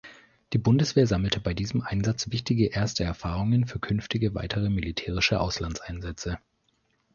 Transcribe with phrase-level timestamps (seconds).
[0.53, 6.39] Die Bundeswehr sammelte bei diesem Einsatz wichtige erste Erfahrungen für künftige weitere militärische Auslandseinsätze.